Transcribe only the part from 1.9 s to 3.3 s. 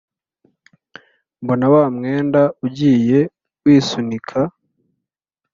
mwenda ugiye